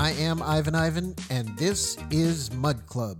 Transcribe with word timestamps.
I 0.00 0.12
am 0.12 0.40
Ivan 0.40 0.74
Ivan, 0.74 1.14
and 1.28 1.46
this 1.58 1.98
is 2.10 2.50
Mudd 2.54 2.86
Club. 2.86 3.18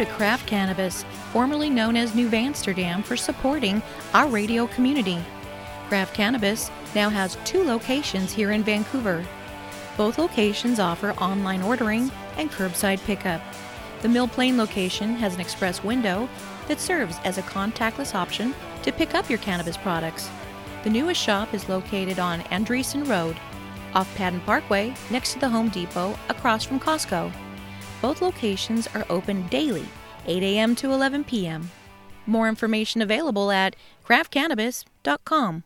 to 0.00 0.06
Craft 0.06 0.46
Cannabis, 0.46 1.04
formerly 1.30 1.68
known 1.68 1.94
as 1.94 2.14
New 2.14 2.30
Amsterdam, 2.32 3.02
for 3.02 3.18
supporting 3.18 3.82
our 4.14 4.26
radio 4.28 4.66
community. 4.68 5.18
Craft 5.88 6.14
Cannabis 6.14 6.70
now 6.94 7.10
has 7.10 7.36
two 7.44 7.62
locations 7.62 8.32
here 8.32 8.52
in 8.52 8.62
Vancouver. 8.62 9.22
Both 9.98 10.16
locations 10.16 10.80
offer 10.80 11.10
online 11.18 11.60
ordering 11.60 12.10
and 12.38 12.50
curbside 12.50 13.04
pickup. 13.04 13.42
The 14.00 14.08
Mill 14.08 14.26
Plain 14.26 14.56
location 14.56 15.16
has 15.16 15.34
an 15.34 15.40
express 15.42 15.84
window 15.84 16.30
that 16.66 16.80
serves 16.80 17.18
as 17.24 17.36
a 17.36 17.42
contactless 17.42 18.14
option 18.14 18.54
to 18.84 18.92
pick 18.92 19.14
up 19.14 19.28
your 19.28 19.40
cannabis 19.40 19.76
products. 19.76 20.30
The 20.82 20.88
newest 20.88 21.20
shop 21.20 21.52
is 21.52 21.68
located 21.68 22.18
on 22.18 22.40
Andresen 22.44 23.06
Road, 23.06 23.36
off 23.94 24.08
Padden 24.16 24.40
Parkway, 24.46 24.94
next 25.10 25.34
to 25.34 25.40
the 25.40 25.48
Home 25.50 25.68
Depot, 25.68 26.18
across 26.30 26.64
from 26.64 26.80
Costco. 26.80 27.30
Both 28.00 28.22
locations 28.22 28.86
are 28.88 29.06
open 29.10 29.46
daily, 29.48 29.86
8 30.26 30.42
a.m. 30.42 30.74
to 30.76 30.92
11 30.92 31.24
p.m. 31.24 31.70
More 32.26 32.48
information 32.48 33.02
available 33.02 33.50
at 33.50 33.76
craftcannabis.com. 34.06 35.64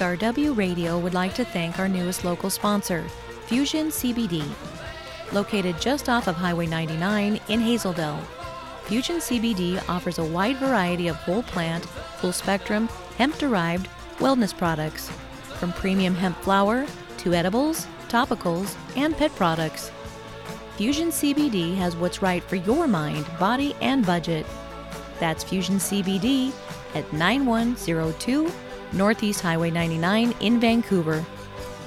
KXRW 0.00 0.56
Radio 0.56 0.98
would 0.98 1.12
like 1.12 1.34
to 1.34 1.44
thank 1.44 1.78
our 1.78 1.86
newest 1.86 2.24
local 2.24 2.48
sponsor, 2.48 3.02
Fusion 3.44 3.88
CBD, 3.88 4.42
located 5.30 5.78
just 5.78 6.08
off 6.08 6.26
of 6.26 6.36
Highway 6.36 6.66
99 6.66 7.38
in 7.48 7.60
Hazel 7.60 7.92
Dell. 7.92 8.18
Fusion 8.84 9.16
CBD 9.16 9.78
offers 9.90 10.18
a 10.18 10.24
wide 10.24 10.56
variety 10.56 11.08
of 11.08 11.16
whole 11.16 11.42
plant, 11.42 11.84
full 12.16 12.32
spectrum, 12.32 12.88
hemp 13.18 13.36
derived 13.36 13.90
wellness 14.20 14.56
products, 14.56 15.10
from 15.58 15.70
premium 15.74 16.14
hemp 16.14 16.38
flour 16.38 16.86
to 17.18 17.34
edibles, 17.34 17.86
topicals, 18.08 18.76
and 18.96 19.14
pet 19.14 19.34
products. 19.36 19.90
Fusion 20.78 21.08
CBD 21.08 21.76
has 21.76 21.94
what's 21.94 22.22
right 22.22 22.42
for 22.44 22.56
your 22.56 22.88
mind, 22.88 23.26
body, 23.38 23.76
and 23.82 24.06
budget. 24.06 24.46
That's 25.18 25.44
Fusion 25.44 25.76
CBD 25.76 26.54
at 26.94 27.12
9102 27.12 28.50
Northeast 28.92 29.40
Highway 29.40 29.70
99 29.70 30.34
in 30.40 30.60
Vancouver, 30.60 31.24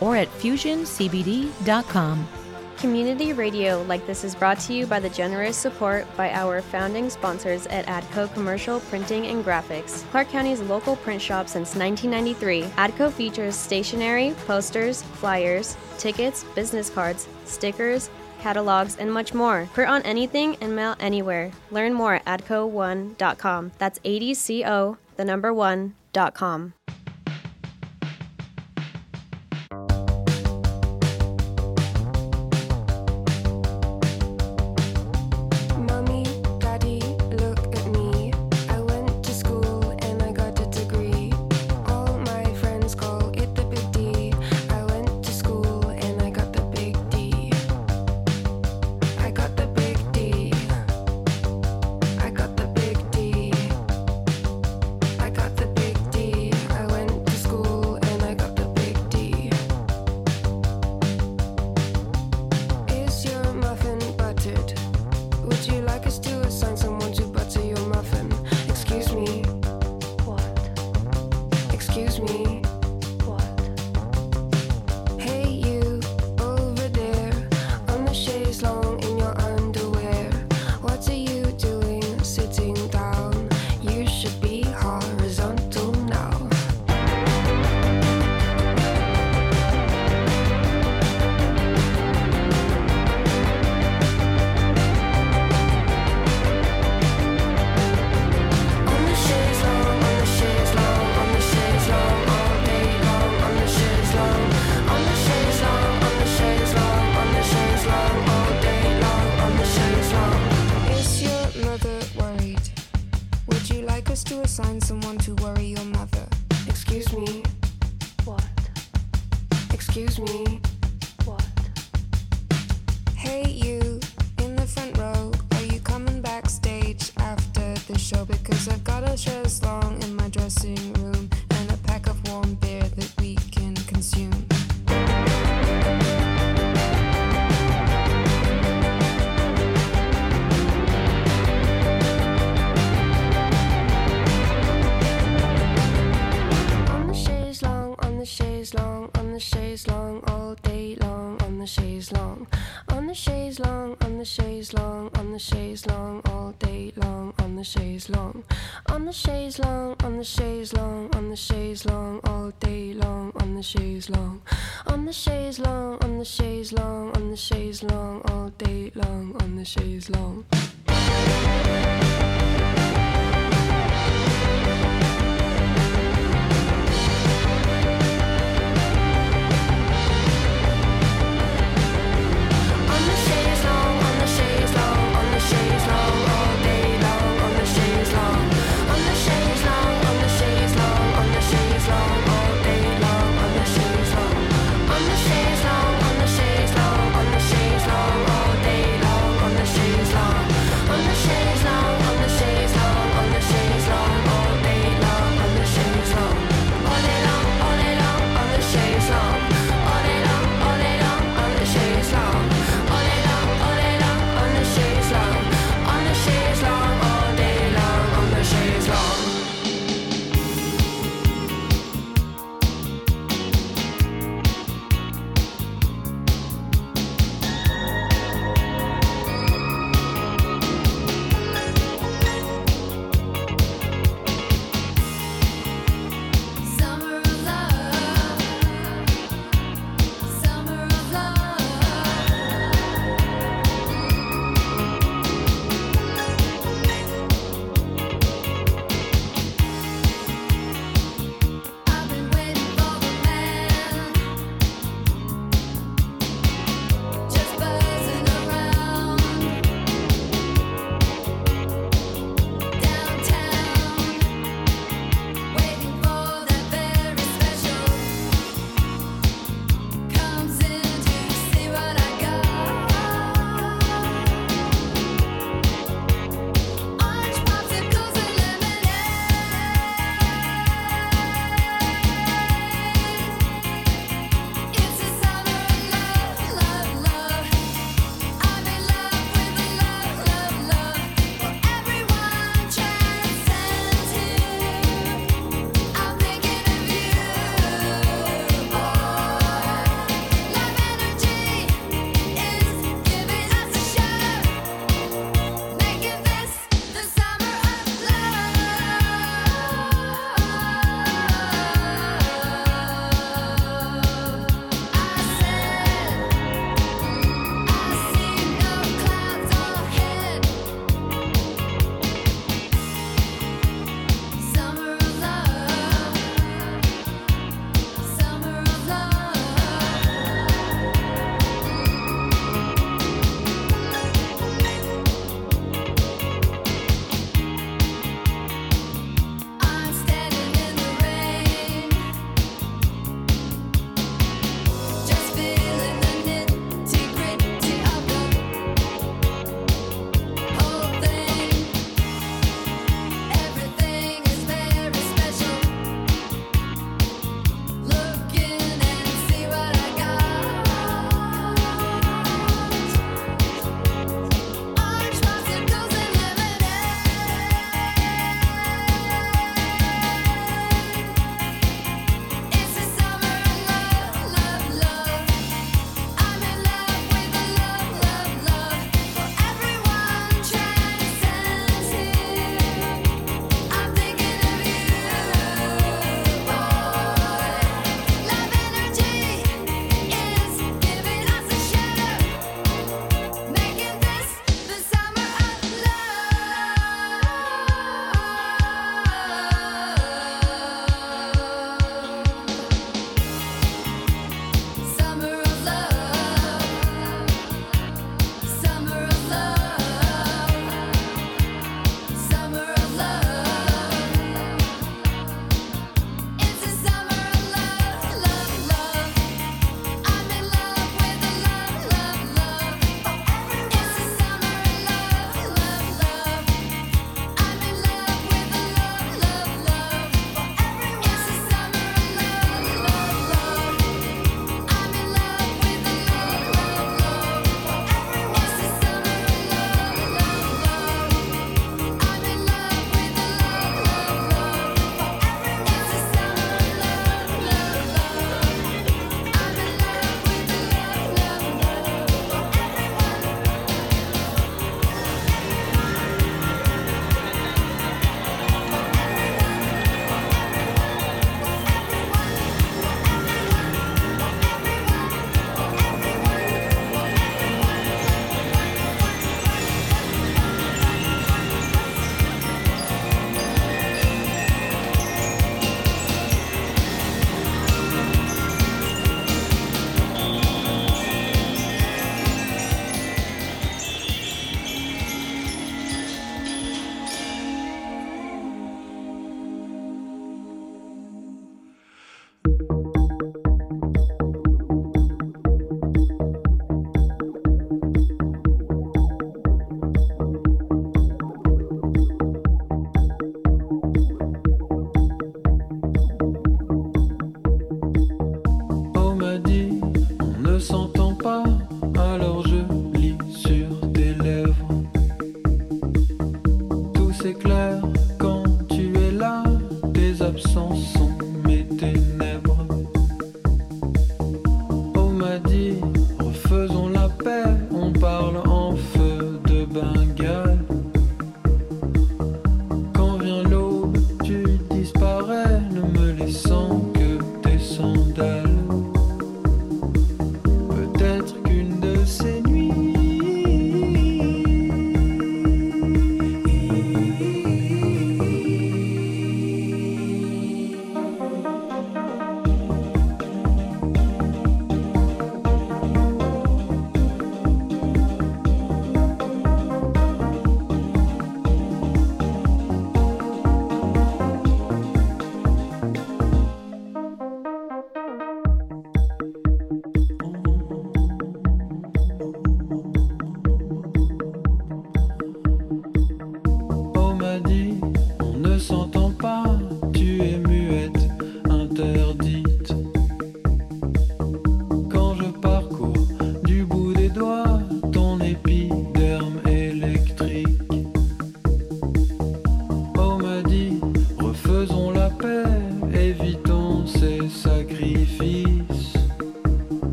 or 0.00 0.16
at 0.16 0.28
fusioncbd.com. 0.28 2.26
Community 2.78 3.34
radio 3.34 3.82
like 3.82 4.06
this 4.06 4.24
is 4.24 4.34
brought 4.34 4.58
to 4.60 4.72
you 4.72 4.86
by 4.86 4.98
the 4.98 5.10
generous 5.10 5.54
support 5.54 6.06
by 6.16 6.30
our 6.30 6.62
founding 6.62 7.10
sponsors 7.10 7.66
at 7.66 7.84
ADCO 7.84 8.32
Commercial 8.32 8.80
Printing 8.80 9.26
and 9.26 9.44
Graphics, 9.44 10.08
Clark 10.10 10.30
County's 10.30 10.62
local 10.62 10.96
print 10.96 11.20
shop 11.20 11.46
since 11.46 11.76
1993. 11.76 12.62
ADCO 12.78 13.12
features 13.12 13.54
stationery, 13.54 14.34
posters, 14.46 15.02
flyers, 15.02 15.76
tickets, 15.98 16.44
business 16.54 16.88
cards, 16.88 17.28
stickers, 17.44 18.08
catalogs, 18.40 18.96
and 18.96 19.12
much 19.12 19.34
more. 19.34 19.68
Print 19.74 19.90
on 19.90 20.02
anything 20.02 20.56
and 20.62 20.74
mail 20.74 20.96
anywhere. 21.00 21.50
Learn 21.70 21.92
more 21.92 22.14
at 22.14 22.24
adco1.com. 22.46 23.72
That's 23.76 24.00
A 24.04 24.18
D 24.18 24.32
C 24.32 24.64
O, 24.64 24.96
the 25.16 25.24
number 25.26 25.52
one, 25.52 25.94
dot 26.12 26.34
com. 26.34 26.74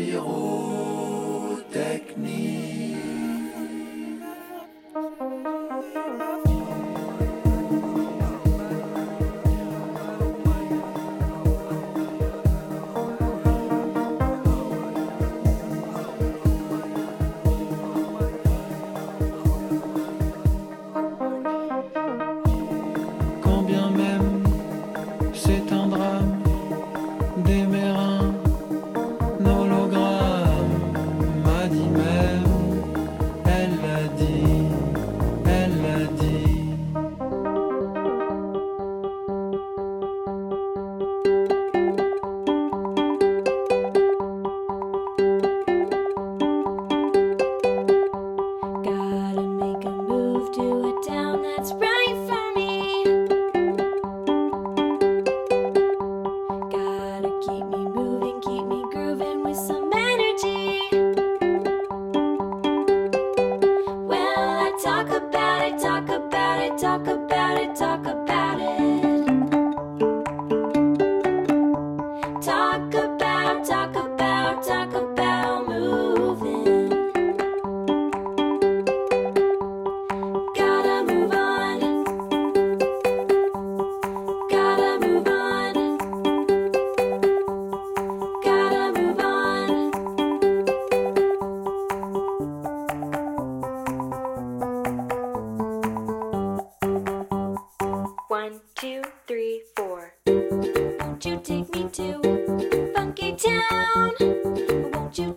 l'apéro. 0.00 0.79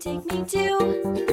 Take 0.04 0.26
me 0.34 0.44
to 0.44 1.33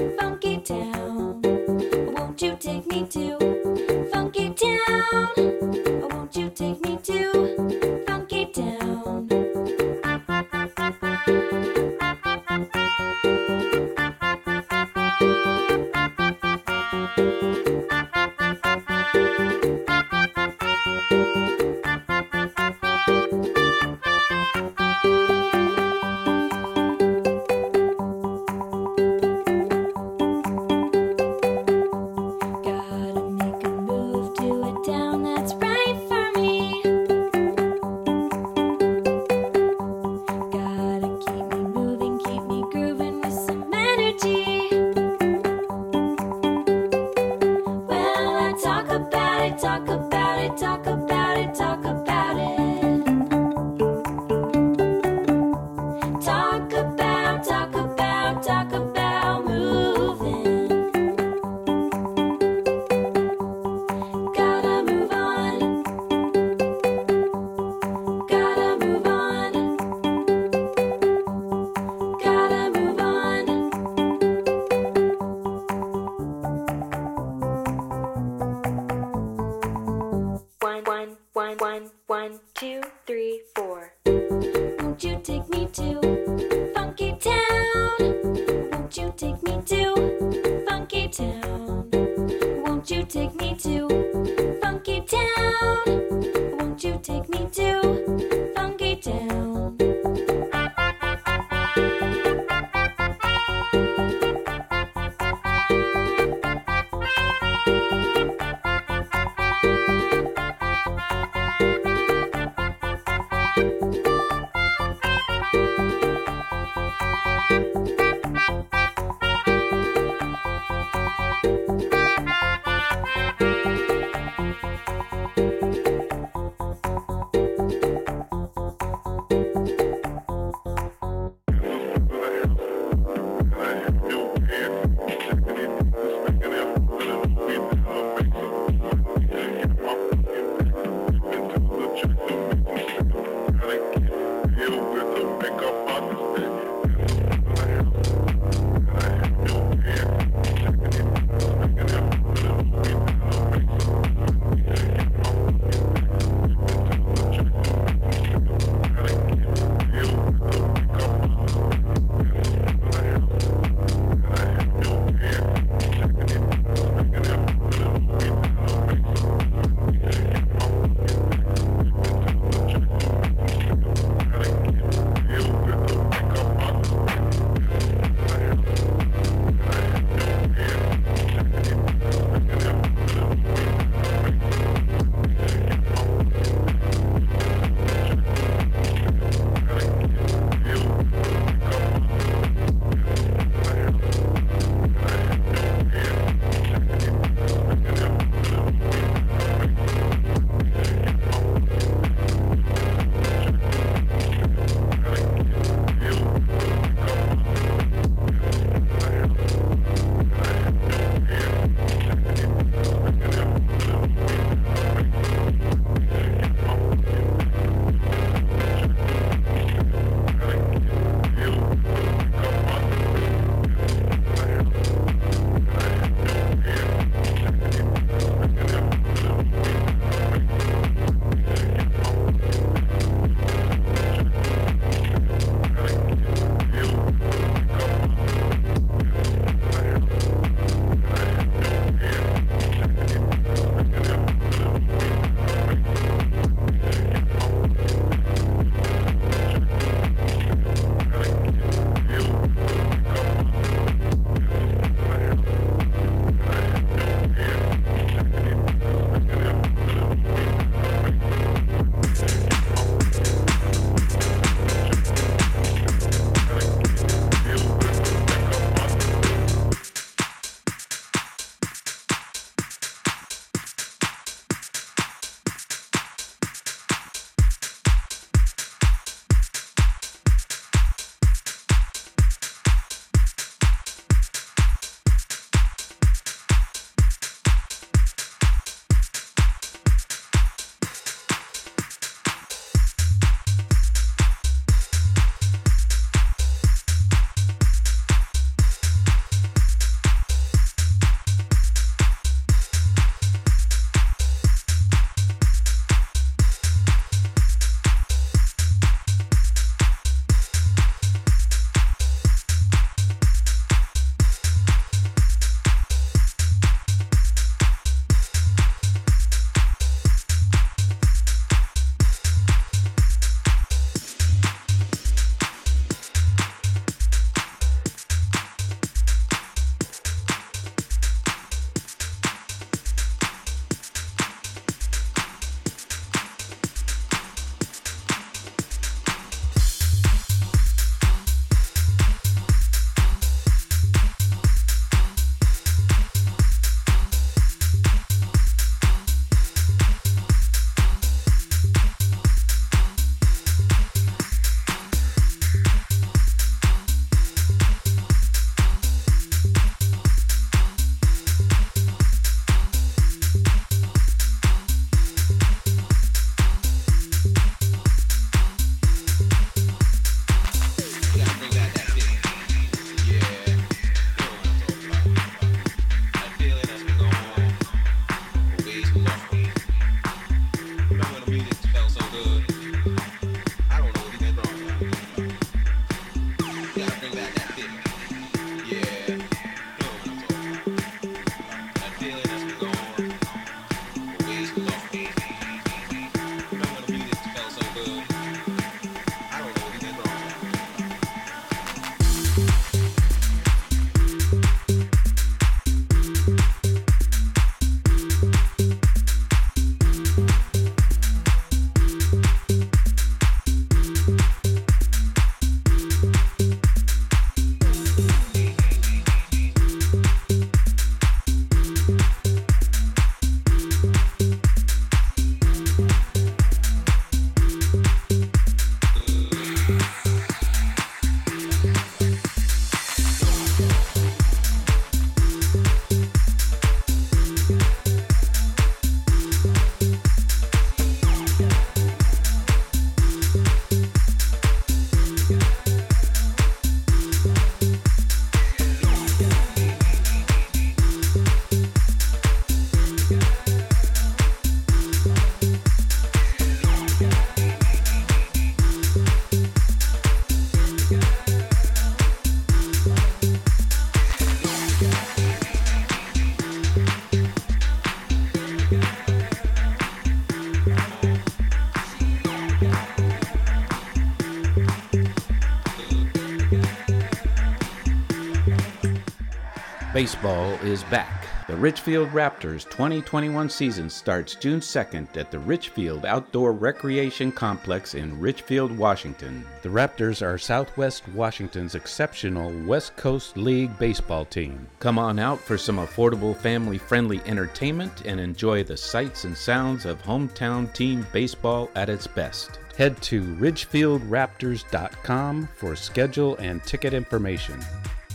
Baseball 480.00 480.52
is 480.62 480.82
back. 480.84 481.26
The 481.46 481.54
Ridgefield 481.54 482.08
Raptors 482.12 482.64
2021 482.70 483.50
season 483.50 483.90
starts 483.90 484.34
June 484.34 484.60
2nd 484.60 485.14
at 485.18 485.30
the 485.30 485.38
Ridgefield 485.38 486.06
Outdoor 486.06 486.54
Recreation 486.54 487.30
Complex 487.30 487.94
in 487.94 488.18
Ridgefield, 488.18 488.74
Washington. 488.78 489.44
The 489.60 489.68
Raptors 489.68 490.26
are 490.26 490.38
Southwest 490.38 491.06
Washington's 491.08 491.74
exceptional 491.74 492.50
West 492.64 492.96
Coast 492.96 493.36
League 493.36 493.78
baseball 493.78 494.24
team. 494.24 494.66
Come 494.78 494.98
on 494.98 495.18
out 495.18 495.38
for 495.38 495.58
some 495.58 495.76
affordable 495.76 496.34
family 496.34 496.78
friendly 496.78 497.20
entertainment 497.26 498.06
and 498.06 498.18
enjoy 498.18 498.64
the 498.64 498.78
sights 498.78 499.24
and 499.24 499.36
sounds 499.36 499.84
of 499.84 500.02
hometown 500.02 500.72
team 500.72 501.06
baseball 501.12 501.68
at 501.74 501.90
its 501.90 502.06
best. 502.06 502.58
Head 502.74 503.02
to 503.02 503.22
ridgefieldraptors.com 503.22 505.48
for 505.54 505.76
schedule 505.76 506.38
and 506.38 506.64
ticket 506.64 506.94
information. 506.94 507.60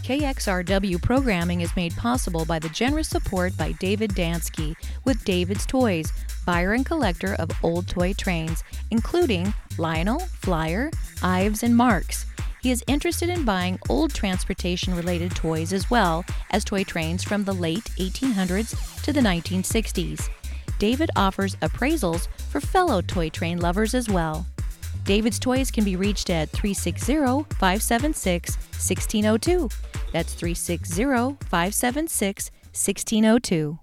KXRW 0.05 1.01
programming 1.01 1.61
is 1.61 1.75
made 1.75 1.95
possible 1.95 2.45
by 2.45 2.59
the 2.59 2.69
generous 2.69 3.07
support 3.07 3.57
by 3.57 3.71
David 3.71 4.11
Dansky 4.11 4.75
with 5.03 5.25
David's 5.25 5.65
Toys, 5.65 6.13
buyer 6.45 6.73
and 6.73 6.85
collector 6.85 7.33
of 7.39 7.49
old 7.63 7.87
toy 7.87 8.13
trains, 8.13 8.63
including 8.91 9.51
Lionel, 9.79 10.19
Flyer, 10.19 10.91
Ives, 11.23 11.63
and 11.63 11.75
Marx. 11.75 12.27
He 12.61 12.69
is 12.69 12.83
interested 12.85 13.29
in 13.29 13.45
buying 13.45 13.79
old 13.89 14.13
transportation 14.13 14.93
related 14.93 15.35
toys 15.35 15.73
as 15.73 15.89
well 15.89 16.23
as 16.51 16.63
toy 16.63 16.83
trains 16.83 17.23
from 17.23 17.43
the 17.43 17.53
late 17.53 17.85
1800s 17.97 19.01
to 19.01 19.11
the 19.11 19.21
1960s. 19.21 20.29
David 20.77 21.09
offers 21.15 21.55
appraisals 21.63 22.27
for 22.51 22.61
fellow 22.61 23.01
toy 23.01 23.29
train 23.29 23.59
lovers 23.59 23.95
as 23.95 24.07
well. 24.07 24.45
David's 25.05 25.37
Toys 25.37 25.69
can 25.69 25.83
be 25.83 25.95
reached 25.95 26.31
at 26.31 26.49
360 26.49 27.13
576 27.57 28.55
1602. 28.55 29.69
That's 30.11 30.33
360 30.33 31.03
576 31.45 32.51
1602. 32.73 33.79